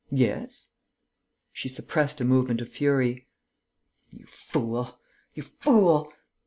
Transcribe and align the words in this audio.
"Yes." 0.09 0.69
She 1.53 1.69
suppressed 1.69 2.19
a 2.19 2.25
movement 2.25 2.59
of 2.59 2.69
fury: 2.69 3.27
"You 4.09 4.25
fool! 4.25 4.99
You 5.35 5.43
fool!... 5.43 6.11